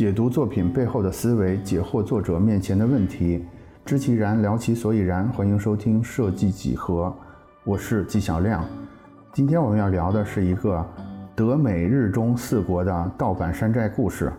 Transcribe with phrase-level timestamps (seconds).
[0.00, 3.44] 解读作品背后的思维，解惑作者面前的问题，
[3.84, 5.28] 知其然，聊其所以然。
[5.28, 7.14] 欢迎收听设计几何，
[7.64, 8.64] 我是纪晓亮。
[9.34, 10.82] 今天我们要聊的是一个
[11.34, 14.32] 德美日中四国的盗版山寨故事。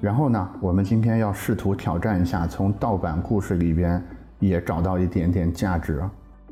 [0.00, 4.02] 然后呢，我们今天要试图挑战一下，从盗版故事里边
[4.38, 6.02] 也找到一点点价值。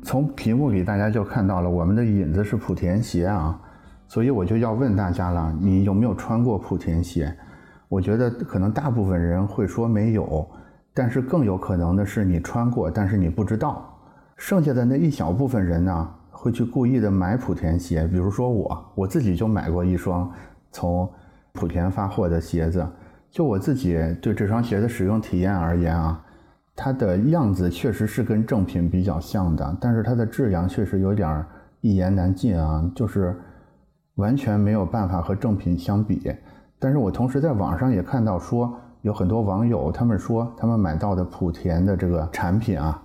[0.03, 3.59] 从屏幕里大家就看到了，我们的引子是莆田鞋啊，
[4.07, 7.35] 所以我就要问大家了，你有没有穿过莆田鞋？
[7.91, 10.49] 我觉得可能大部分人会说没有，
[10.93, 13.85] 但是更有可能的是你穿过，但是你不知道。
[14.37, 18.07] 剩下的那一小部分人呢，会去故意的买莆田鞋。
[18.07, 20.31] 比如说我，我自己就买过一双
[20.71, 21.05] 从
[21.53, 22.87] 莆田发货的鞋子。
[23.29, 26.23] 就我自己对这双鞋的使用体验而言啊，
[26.73, 31.45] 它的样子确实是跟正品比较像的，但是它的质量确实有点
[31.81, 33.37] 一言难尽啊，就是
[34.15, 36.33] 完全没有办法和正品相比。
[36.81, 42.99] 但是我同时在网上也看到说，有很多网友他们说他们买到的莆田的这个产品啊，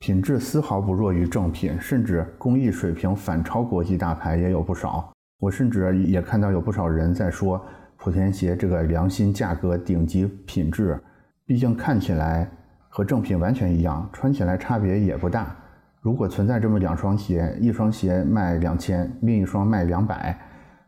[0.00, 5.08] 品质丝毫不弱于正品，甚至工艺水平反超国际大牌也有不少。
[5.38, 7.64] 我甚至也看到有不少人在说，
[8.00, 11.00] 莆田鞋这个良心价格、顶级品质，
[11.46, 12.50] 毕竟看起来
[12.88, 15.54] 和正品完全一样，穿起来差别也不大。
[16.00, 20.36] 如果存在这么两双鞋，一双鞋卖两千，另一双卖两百。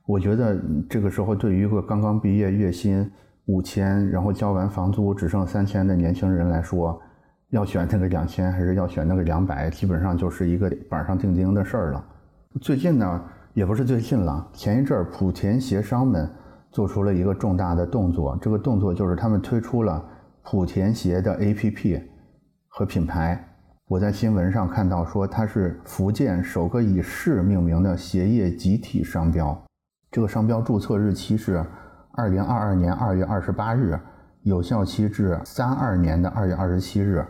[0.07, 3.11] 我觉得这个时候，对于一个刚刚毕业、月薪
[3.47, 7.01] 五千，然后交完房租只剩三千的年轻人来说，
[7.51, 12.05] 要选那个两千还是要选那个两百，基本上就是一个板上钉钉的事儿了。
[12.61, 13.23] 最近呢，
[13.55, 16.29] 也不是最近了，前一阵儿莆田鞋商们
[16.71, 20.05] 做出了一个重大的动作，这个动作就是他们推出了
[20.43, 22.03] 莆田鞋的 APP
[22.69, 23.43] 和品牌。
[23.89, 29.64] 我在新闻上看到说，它是福建首个以市命名的鞋业集体商标。
[30.15, 31.61] 这个商标注册日期是
[32.13, 33.99] 二零二二年二月二十八日，
[34.43, 37.27] 有效期至三二年的二月二十七日。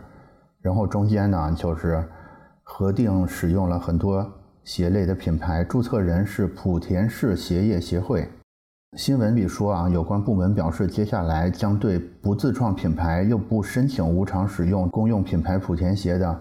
[0.61, 2.07] 然后中间呢，就是
[2.61, 4.31] 核定使用了很多
[4.63, 8.29] 鞋类的品牌，注册人是莆田市鞋业协会。
[8.95, 16.39] 新闻里说啊，有关部门表示，接下来将对不自创品牌又不申请无偿使用公用品牌莆田鞋的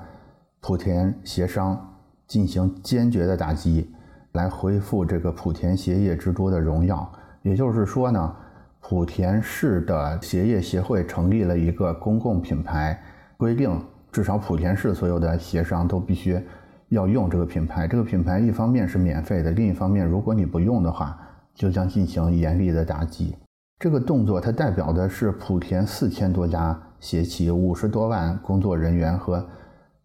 [0.60, 3.93] 莆田鞋商进行坚决的打击。
[4.34, 7.10] 来恢复这个莆田鞋业之都的荣耀。
[7.42, 8.36] 也就是说呢，
[8.80, 13.02] 莆田市的鞋业协会成立了一个公共品牌，
[13.36, 13.80] 规定
[14.12, 16.40] 至少莆田市所有的鞋商都必须
[16.88, 17.88] 要用这个品牌。
[17.88, 21.18] 这个品牌一方面是免费的，另一方面如果你不用的话，
[21.54, 23.34] 就将进行严厉的打击。
[23.78, 29.46] 这个动作它代表的是莆田四千多家鞋企、五十多万工作人员和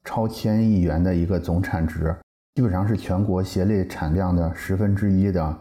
[0.04, 2.14] 超千亿元的一个总产值。
[2.60, 5.58] 基本上是全国鞋类产量的十分之一的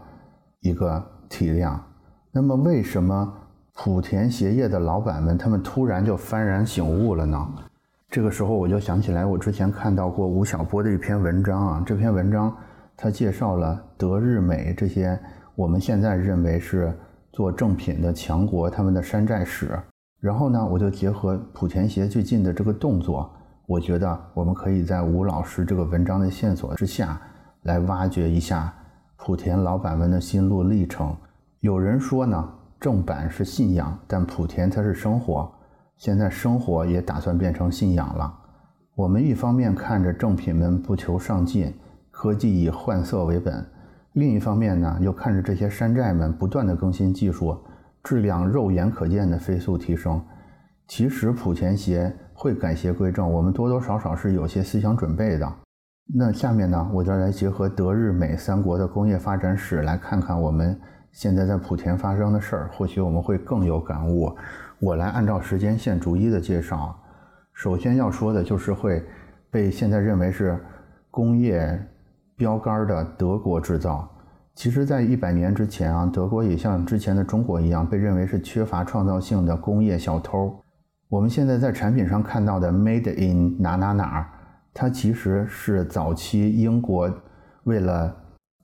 [0.59, 1.81] 一个体量。
[2.29, 3.33] 那么，为什么
[3.73, 7.47] 莆田鞋业的老板们他们突然就幡然醒悟了呢？
[8.09, 11.83] 这个时候，我就想起来，我之前看到过吴晓波的一篇文章啊。
[11.85, 12.53] 这篇文章
[12.97, 15.17] 他介绍了德日美这些
[15.55, 16.93] 我们现在认为是
[17.31, 19.79] 做正品的强国他们的山寨史。
[20.19, 23.33] 然后呢，我就结合莆田鞋最近的这个动作。
[23.69, 27.21] 我觉得我们可以在吴老师这个文章的线索之下，
[27.61, 28.73] 来挖掘一下
[29.15, 31.15] 莆田老板们的心路历程。
[31.59, 35.53] 有人说呢，正版是信仰，但莆田它是生活。
[35.97, 38.33] 现在生活也打算变成信仰了。
[38.95, 41.71] 我们一方面看着正品们不求上进，
[42.09, 43.63] 科技以换色为本；
[44.13, 47.55] 另一方面呢，又看着这些山寨们不断的更新技术，
[48.03, 50.19] 质量肉眼可见的飞速提升。
[50.87, 52.11] 其实莆田鞋。
[52.41, 55.53] 会改邪归正，我们多多少少是有些思想准备的。
[56.15, 60.79] 那下面呢，我就来结合德日美三国的工业发展史，来看看我们
[61.11, 64.33] 现在在莆田发生的事儿，或许我们会更有感悟。
[64.79, 66.97] 我来按照时间线逐一的介绍。
[67.51, 69.03] 首先要说的就是会
[69.51, 70.57] 被现在认为是
[71.11, 71.77] 工业
[72.37, 74.09] 标杆的德国制造。
[74.55, 80.57] 其实，在一百年之前啊，德国也像之前的中国一样，被认为是缺乏创造性的工业小偷。
[81.09, 84.31] 我们现在在产品上看到的 “Made in 哪哪哪”，
[84.71, 87.11] 它其实是早期英国
[87.63, 88.15] 为了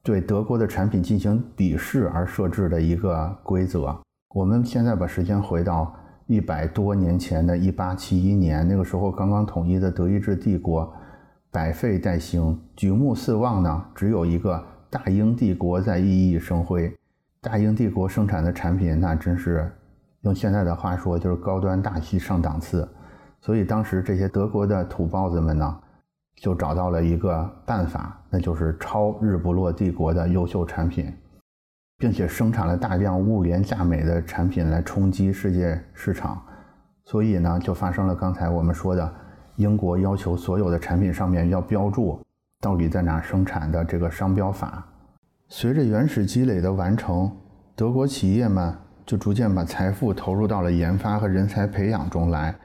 [0.04, 3.98] 对德国的产品进行鄙视而设置的一个规则。
[4.36, 5.92] 我们现在把时间回到
[6.28, 10.94] 一百多年前的一八七一年，那个时候刚刚统一的德意志帝国
[11.50, 16.96] 百废待兴，举目四望呢，只有一个大英帝国在熠熠生辉。
[17.42, 19.72] 大英帝国生产的产品，那真是。
[20.26, 22.88] 用现在的话说，就是高端大气上档次。
[23.40, 25.80] 所以当时这些德国的土包子们呢，
[26.36, 31.12] 就找到了一个办法，那就是抄日不落帝国的优秀产品。
[31.98, 36.42] 并且生产了大量物廉价美的产品来冲击世界市场，
[37.06, 39.14] 所以呢，就发生了刚才我们说的，
[39.56, 42.20] 英国要求所有的产品上面要标注
[42.60, 44.86] 到底在哪生产的这个商标法。
[45.48, 47.32] 随着原始积累的完成，
[47.78, 48.76] 德国企业们
[49.06, 52.56] 就逐渐把财富投入到了研发和人才培养中来，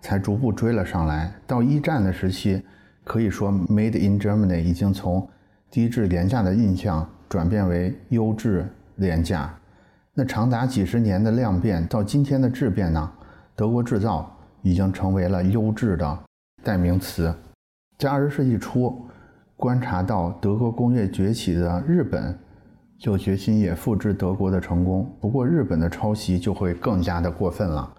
[0.00, 1.32] 才逐步追了上来。
[1.46, 2.62] 到一战的时期，
[3.04, 5.28] 可以说 “Made in Germany” 已经从
[5.70, 8.66] 低质廉价的印象转变为优质
[8.96, 9.54] 廉价。
[10.14, 13.12] 那长达几十年的量变到今天的质变呢？
[13.54, 16.18] 德国制造已经成为了优质的
[16.64, 17.34] 代名词。
[17.98, 19.06] 在二十世纪初。
[19.56, 22.34] 观察到德国工业崛起的日本，
[23.00, 25.10] 就决心也复制德国的成功。
[25.18, 27.90] 不过，日本的抄袭就会更加的过分了。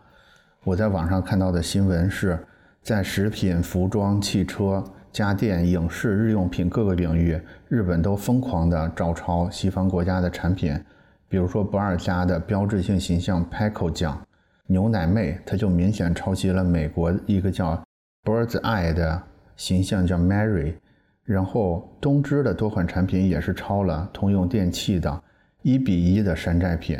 [0.63, 2.37] 我在网上看到的新闻是，
[2.83, 10.79] 在食品、服装、汽车、家电、影视、日用品各个领域，日本都疯狂的照抄西方国家的产品。
[11.27, 14.21] 比如说，不二家的标志性形象 Paco 酱，
[14.67, 17.81] 牛奶妹，它就明显抄袭了美国一个叫
[18.23, 19.23] Birds Eye 的
[19.55, 20.75] 形象，叫 Mary。
[21.23, 25.23] 然后东芝的多款产品也是抄了通用电气的
[25.61, 26.97] 一比一的山寨品，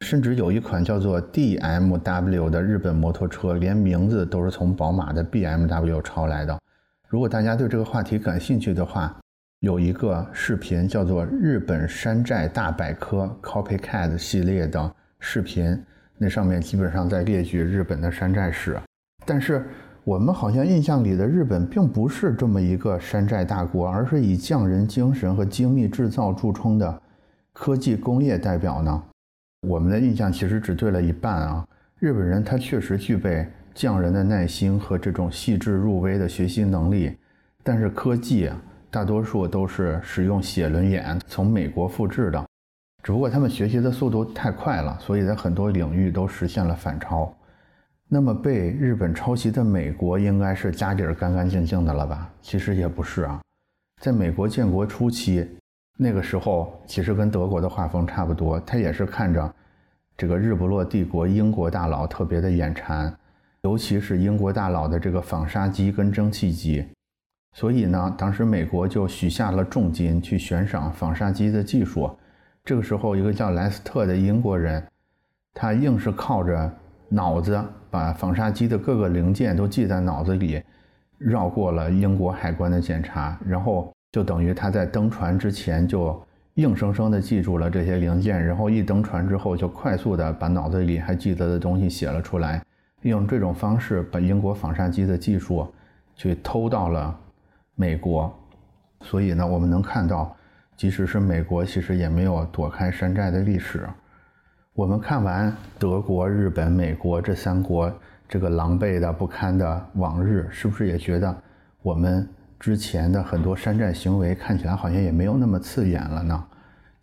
[0.00, 6.58] 甚至有一款叫做 DMW 的日本摩托车，连名字都是从宝马的 BMW 抄来的。
[7.08, 9.14] 如果大家对这个话题感兴趣的话，
[9.60, 15.78] 有一个视频叫做《日本山寨大百科》Copycat 系列的视频，
[16.16, 18.80] 那上面基本上在列举日本的山寨史，
[19.26, 19.64] 但是。
[20.04, 27.02] 我们好像印象里的日本并不是这么一个山寨大国，而是以匠人精神和精密制造著称的
[27.52, 29.02] 科技工业代表呢。
[29.68, 31.66] 我们的印象其实只对了一半啊。
[31.98, 37.14] 日本人他确实具备匠人的耐心和这种细致入微的学习能力，
[37.62, 38.56] 但是科技啊，
[38.90, 42.42] 大多数都是使用写轮眼从美国复制的，
[43.02, 47.30] 只不过他们学习的速度太快了，所以在很多领域都实现了反超。
[48.12, 52.28] 那么被日本抄袭的美国应该是家底儿干干净净的了吧？
[52.42, 53.40] 其实也不是啊，
[54.02, 55.48] 在美国建国初期，
[55.96, 59.54] 那个时候其实跟德国的画风差不多，他也是看着
[60.16, 63.16] 这个日不落帝国英国大佬特别的眼馋，
[63.62, 66.84] 尤其是英国大佬的这个纺纱机跟蒸汽机，
[67.52, 72.10] 所以呢，当时美国就许下了重金去悬赏纺纱机的技术。
[72.64, 74.84] 这个时候，一个叫莱斯特的英国人，
[75.54, 76.68] 他硬是靠着。
[77.12, 80.62] 脑子把纺纱机的各个零件都记在脑子里，
[81.18, 86.18] 绕过了英国海关的检查，然后就等于他在登船之前就
[86.54, 92.64] 硬生生的记住了这些零件，然后一登船之后就快速的把脑子里还记得的东西写了出来，
[93.02, 95.66] 用这种方式把英国纺纱机的技术
[96.14, 97.18] 去偷到了
[97.74, 98.32] 美国。
[99.02, 100.36] 所以呢，我们能看到，
[100.76, 103.88] 即使是美国，其实也没有躲开山寨的历史。
[104.74, 107.92] 我们看完德国、日本、美国这三国
[108.28, 111.36] 这个狼狈的不堪的往日，是不是也觉得
[111.82, 112.26] 我们
[112.58, 116.44] 之前的很多山寨行为看起来好像也没有那么刺眼了呢？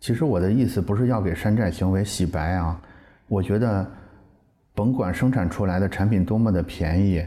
[0.00, 2.80] 其实我的意思不是要给山寨行为洗白啊，
[3.28, 3.86] 我觉得
[4.74, 7.24] 甭管生产出来的产品多么的便宜，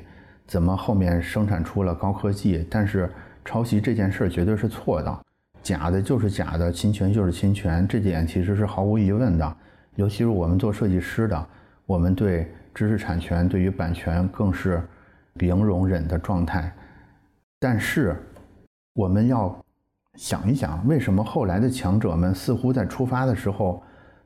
[0.47, 3.07] 怎么后面生产出了高科技，但是
[3.45, 5.19] 抄袭这件事儿绝对是错的，
[5.61, 9.55] 假的就是假的，侵权就是侵权，这点其实是毫无疑问的。
[9.95, 11.47] 尤其是我们做设计师的，
[11.85, 14.81] 我们对知识产权、对于版权更是
[15.33, 16.73] 零容忍的状态。
[17.59, 18.15] 但是，
[18.93, 19.53] 我们要
[20.15, 23.83] 想一想，为什么后来的强者们似乎在出发的时候，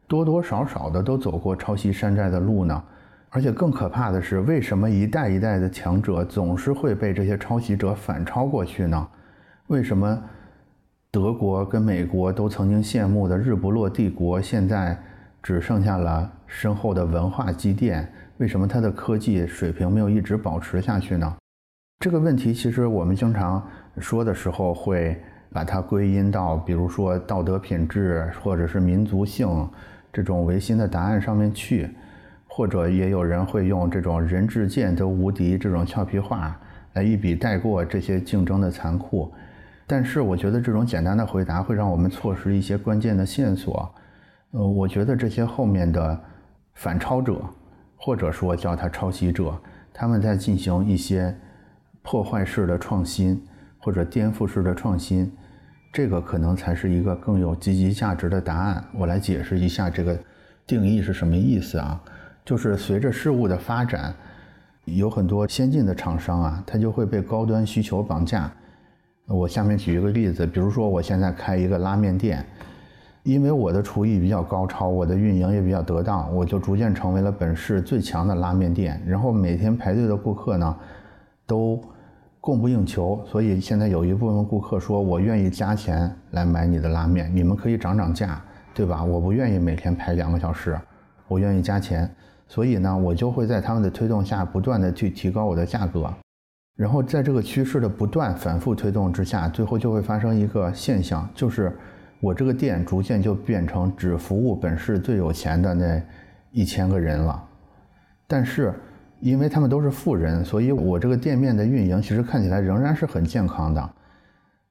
[0.08, 2.84] 多多少少的都走过抄袭山寨的路呢？
[3.30, 9.08] 而且更可怕的是，为什么一代一代的强者总是会被这些抄袭者反超过去呢？
[9.68, 10.24] 为什么
[11.10, 14.96] 德国跟美国都曾经羡慕的日不落帝国，现在？
[15.46, 21.36] 只剩下了深厚的文化积淀，为什么它的科技水平没有一直保持下去呢？
[22.00, 23.64] 这个问题其实我们经常
[24.00, 25.16] 说的时候会
[25.52, 29.70] 把它归因到，比如说道德品质或者是民族性
[30.12, 31.92] 这种唯心的答案上面去，
[32.48, 36.60] 或者也有人会用这种人至贱都无敌这种俏皮话
[36.94, 39.32] 来一笔带过这些竞争的残酷。
[39.86, 43.88] 但是我觉得这种简单的回答会让我们错失一些关键的线索。
[44.56, 46.18] 呃，我觉得这些后面的
[46.76, 47.42] 反超者，
[47.98, 49.54] 或者说叫他抄袭者，
[49.94, 51.36] 他们在进行一些
[52.02, 53.46] 破坏式的创新
[53.78, 55.30] 或者颠覆式的创新，
[55.92, 58.82] 这个可能才是一个更有积极价值的答案。
[58.94, 60.18] 我来解释一下这个
[60.66, 62.02] 定义是什么意思啊？
[62.46, 64.16] 就是随着事物的发展，
[64.86, 68.50] 有很多先进的厂商啊，他就会被高端需求绑架。
[69.28, 72.46] 我下面举一个例子，比如说我现在开一个拉面店。
[73.26, 79.02] 因为我的厨艺比较高超，我的运营也比较得当，我就逐渐成为了本市最强的拉面店。
[79.04, 80.76] 然后每天排队的顾客呢，
[81.48, 81.82] 都
[82.40, 88.40] 供不应求，所以现在有一部分顾客说：“我愿意加钱来买你的拉面，你们可以涨涨价，
[88.76, 89.04] 对吧？
[89.04, 90.80] 我不愿意每天排两个小时，
[91.28, 92.08] 我愿意加钱。”
[92.48, 96.14] 所以呢，我就会在他们的推动下，不断的去提高我的价格。
[96.78, 101.76] 然后在这个趋势的不断反复推动之下，最后就会发生一个现象，就是。
[102.26, 106.02] 我这个店逐渐就变成只服务本市最有钱的那
[106.52, 107.48] 一千个人了，
[108.26, 108.74] 但是
[109.20, 113.90] 因为他们都是富人，所以我这个店面的运营其实看起来仍然是很健康的，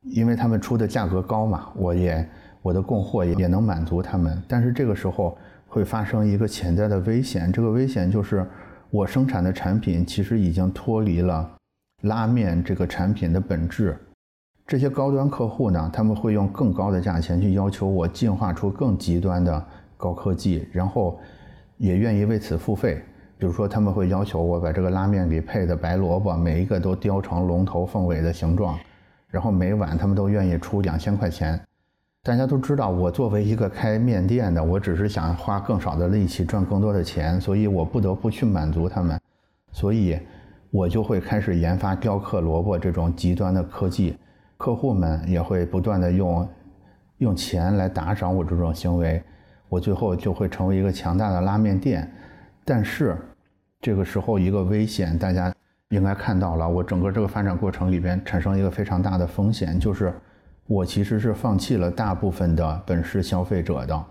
[0.03, 2.29] 因为他们出的价格高嘛，我也
[2.61, 4.37] 我的供货也也能满足他们。
[4.49, 8.45] 但是这个时候会发生一个潜在的危险，这个危险就是
[8.91, 11.49] 我生产的产品其实已经脱离了
[12.03, 13.97] 拉面这个产品的本质。
[14.67, 19.63] 这些高端客户呢，他们会用更高的价钱去要求我进化出更极端的
[19.97, 21.21] 高科技，然后
[21.77, 23.03] 也愿意为此付费。
[23.37, 28.79] 比如说，他们会要求我把这个拉面里配的白萝卜每一个都雕成龙头凤尾的形状，
[29.29, 31.61] 然后每碗他们都愿意出两千块钱。
[32.23, 39.21] 大家都知道，我作为一个开面店的，我只是想花更少的力气赚更多的钱，所以我不得不去满足他们，
[39.73, 40.19] 所以
[40.71, 44.17] 我就会开始研发雕刻萝卜这种极端的科技。
[44.57, 46.49] 客户们也会不断的用
[47.19, 49.23] 用钱来打赏我这种行为，
[49.69, 52.11] 我最后就会成为一个强大的拉面店。
[52.65, 53.17] 但是
[53.81, 55.53] 这个时候一个危险，大家
[55.91, 60.15] 应该看到了，我整个这个发展过程里边产生一个非常大的风险，就是
[60.67, 64.05] 我其实是放弃了大部分的本市消费者的。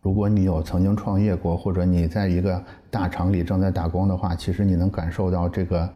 [0.00, 5.94] 如果你有曾经创业过，或者你在一个大厂里正在打工的话，其实你能感受到这个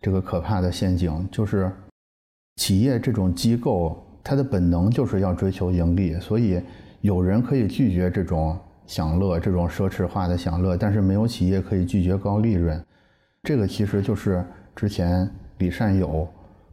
[0.00, 1.72] 这个可怕的陷阱，就是。
[2.58, 6.60] 企业这种机构，它的本能就是要追求盈利，所以
[7.00, 12.84] 有人可以拒绝这种享乐、这种奢侈化的享乐，但是没有企业可以拒绝高利润。
[13.44, 16.26] 这个其实就是之前李善友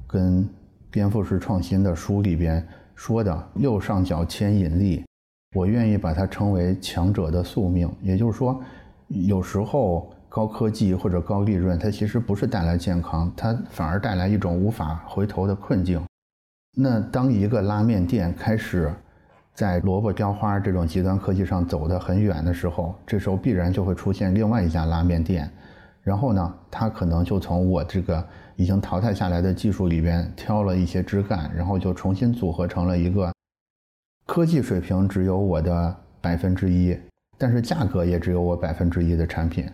[0.08, 0.50] 跟
[0.92, 5.06] 颠覆式创新的书里边说的“右上角牵引力”，
[5.56, 7.88] 我愿意把它称为强者的宿命。
[8.02, 8.60] 也就是说，
[9.08, 10.12] 有时候。
[10.36, 16.04] 高科技或者高利润，它其实不是带来健康，它反而带来一种无法回头的困境。
[16.78, 18.94] 那当一个拉面店开始
[19.54, 25.50] 在萝卜雕花这种极端科技上走得很远的时候，这时候必然就会出现另外一家拉面店，
[26.04, 28.22] 然后呢，它可能就从我这个
[28.58, 33.32] 已经淘汰下来的技术里边挑了一些枝干，然后就重新组合成了一个
[34.26, 37.00] 科技水平只有我的百分之一，
[37.38, 39.66] 但是价格也只有我百分之一的产品。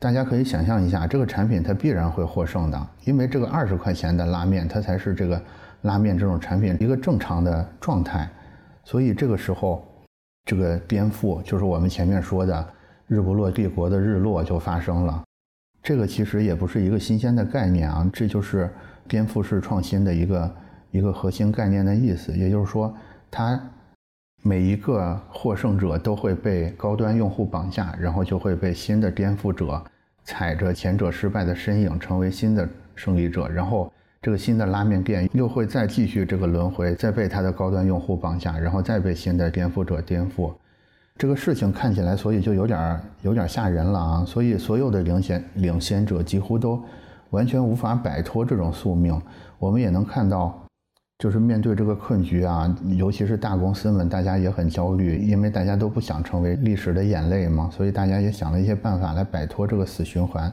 [0.00, 5.40] 大家可以想象一下，这个产品它必然会获胜的，因为这个二十块钱的拉面，它才是这个
[5.82, 8.26] 拉面这种产品一个正常的状态。
[8.82, 9.86] 所以这个时候，
[10.46, 12.66] 这个颠覆就是我们前面说的
[13.08, 15.22] 日不落帝国的日落就发生了。
[15.82, 18.70] 这个其实也不是一个新鲜的概念啊，这就是
[19.06, 20.54] 颠覆式创新的一个
[20.92, 22.32] 一个核心概念的意思。
[22.32, 22.94] 也就是说，
[23.30, 23.60] 它
[24.42, 29.82] 每一个获胜者都会被高端用户绑架，然后就会被新的颠覆者。
[30.22, 33.92] 踩着前者失败的身影，成为新的胜利者，然后
[34.22, 40.52] 这个新的拉面店又会再继续这个轮回，再被它的高端用户绑架，然后再被新的颠覆者颠覆。
[41.16, 44.24] 这个事情看起来，所以就有点有点吓人了啊！
[44.24, 46.82] 所以所有的领先领先者几乎都
[47.30, 49.20] 完全无法摆脱这种宿命。
[49.58, 50.69] 我们也能看到。
[51.20, 60.50] 就是面对这个困局啊，尤其是大公司们，大家也很焦虑，因为大家都不想成为历史的眼泪嘛，所以大家也想了一些办法来摆脱这个死循环。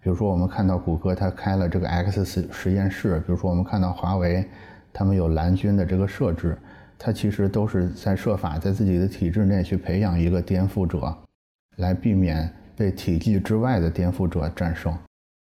[0.00, 4.48] 比如说，我们看到谷歌它开了这个 X 实实验室，比如说我们看到华为，
[4.92, 6.56] 他们有蓝军的这个设置，
[6.96, 11.12] 它其实都是在设法在自己的体制内去培养一个颠覆者，
[11.78, 14.96] 来避免被体系之外的颠覆者战胜。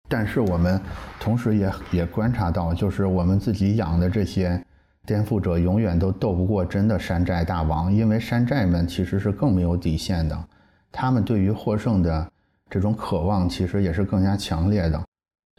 [0.08, 0.80] 但是我们
[1.20, 4.64] 同时也也观察到，就是我们自己养的这些
[5.04, 10.38] 颠覆者，永远都斗不过真的山寨大王，因为山寨们其实是更没有底线的，
[10.90, 12.30] 他们对于获胜的
[12.70, 15.02] 这种渴望其实也是更加强烈的。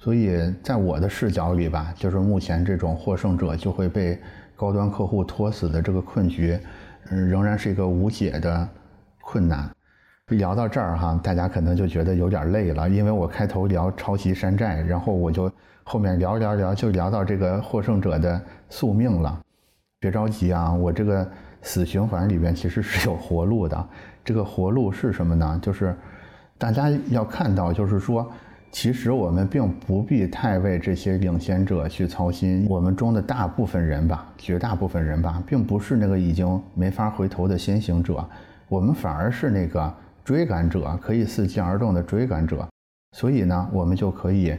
[0.02, 4.20] 所以在我的视角里吧，就是目前这种获胜者就会被
[4.56, 6.58] 高端客户拖死的这个困局，
[7.12, 8.68] 嗯，仍然是一个无解的
[9.22, 9.70] 困难。
[10.30, 15.52] 聊到这儿哈，大家可能就觉得有点累了，因为我开头聊抄袭山寨，然后我就
[15.84, 19.40] 后面聊聊聊就聊到这个获胜者的宿命了。
[20.00, 21.28] 别着急啊，我这个
[21.62, 23.88] 死循环里边其实是有活路的。
[24.24, 25.60] 这个活路是什么呢？
[25.62, 25.96] 就是
[26.58, 28.30] 大家要看到，就是说
[28.72, 32.68] 其实我们并不必太为这些领先者去操心。
[32.70, 38.24] 我们中的大部分人吧，绝大部分人吧，并不是那个已经没法回头的先行者，
[38.68, 39.92] 我们反而是那个
[40.30, 42.64] 追赶者，可以伺机而动的追赶者。
[43.18, 44.56] 所以呢，我们就可以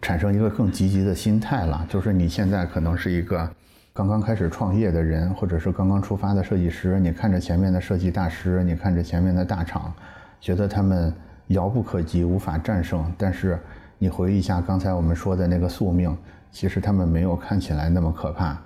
[0.00, 1.84] 产生一个更积极的心态了。
[1.88, 3.50] 就是你现在可能是一个
[3.92, 9.92] 刚刚开始创业的人，或者是刚刚出发的设计师，你看着前面的设计大师，你看着前面的大厂，
[10.40, 11.12] 觉得他们。
[11.48, 13.12] 遥不可及，无法战胜。
[13.18, 13.58] 但是
[13.98, 16.16] 你回忆一下刚才我们说的那个宿命，
[16.52, 18.56] 其实他们没有看起来那么可怕。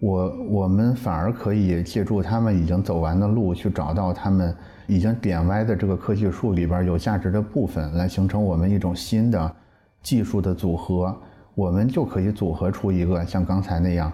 [0.00, 4.54] 我我们反而可以借助他们已经走完的路，去找到他们
[4.86, 9.56] 已经点歪的这个科技树里边有价值的部分，来形成我们一种新的
[10.02, 11.16] 技术的组合。
[11.54, 14.12] 我们就可以组合出一个像刚才那样，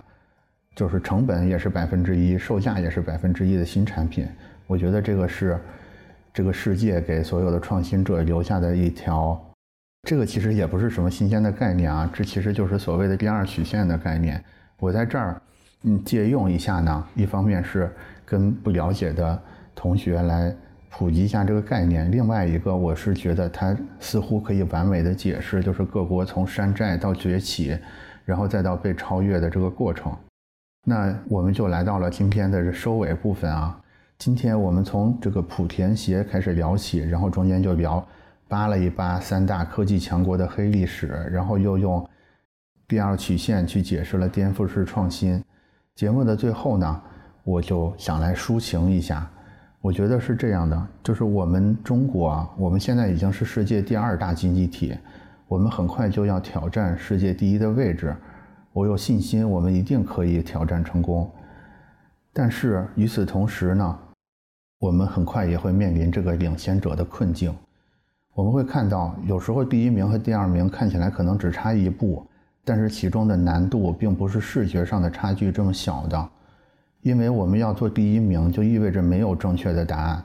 [0.75, 4.27] 就是成本也是百分之一，售价也是百分之一的新产品。
[4.67, 5.59] 我觉得这个是。
[6.33, 9.39] 这个世界给所有的创新者留下的一条，
[10.09, 14.41] 这个其实也不是什么新鲜的概念啊，这其实就是所谓的第二曲线的概念。
[14.79, 15.43] 我在这儿，
[15.83, 17.91] 嗯，借用一下呢，一方面是
[18.25, 19.43] 跟不了解的
[19.81, 20.55] 同学来
[20.91, 27.79] 普及一下这个概念，另外一个我是觉得它似乎可以完美的解释，就是各国从山寨到崛起，
[28.27, 30.15] 然后再到被超越的这个过程。
[30.85, 33.81] 那我们就来到了今天的收尾部分啊。
[34.19, 38.07] 今天我们从这个莆田鞋开始聊起，然后中间就聊
[38.49, 42.07] 扒了一扒三大科技强国的黑历史，然后又用
[42.87, 45.43] 第二曲线去解释了颠覆式创新。
[45.95, 47.03] 节目的最后呢，
[47.45, 49.27] 我就想来抒情一下，
[49.83, 54.95] 我觉得是这样的，就是我们中国啊，我们现在已经是世界第二大经济体，
[55.49, 58.15] 我们很快就要挑战世界第一的位置，
[58.75, 61.31] 我有信心，我们一定可以挑战成功。
[62.33, 63.99] 但是与此同时呢？
[64.79, 67.55] 我们很快也会面临这个领先者的困境。
[68.35, 72.27] 我们会看到，有时候第一名和第二名看起来可能只差一步，
[72.65, 76.31] 但是其中的难度并不是视觉上的差距这么小的。
[77.03, 80.25] 因为我们要做第一名，就意味着没有正确的答案，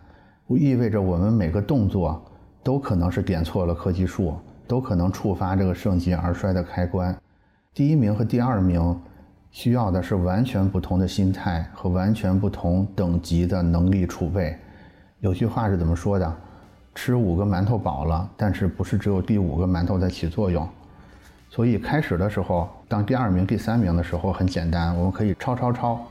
[0.50, 2.24] 意味着我们每个动作
[2.64, 4.34] 都可能是点错了科技树，
[4.68, 7.16] 都可能触发这个盛极而衰的开关。
[7.74, 9.00] 第一名和第二名。
[9.52, 14.54] 需要的是完全不同的心态和完全不同等级的能力储备。
[15.22, 16.36] 有句话是怎么说的？
[16.94, 20.68] 吃五个馒头饱了，但是不是只有第五个馒头在起作用？
[21.50, 26.06] 所以开始的时候，当第二名、第三名的时候很简单，我们可以抄抄抄。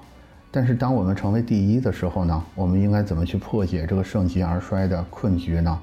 [0.57, 2.45] 但是当我们成为第一的时候呢？
[2.55, 5.81] 我们应该怎么去破解这个盛极而衰的困局呢？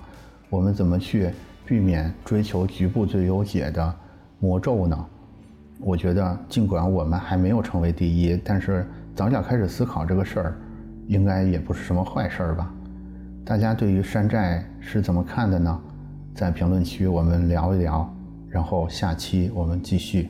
[0.49, 1.29] 我们怎么去
[1.65, 3.93] 避免追求局部最优解的
[4.39, 5.05] 魔咒呢？
[5.81, 10.57] 我觉得，尽管我们还没有成为第一，但是早点开始思考这个事儿，
[11.05, 12.73] 应该也不是什么坏事儿吧？
[13.43, 15.81] 大家对于山寨是怎么看的呢？
[16.33, 18.09] 在评论区我们聊一聊，
[18.47, 20.29] 然后下期我们继续。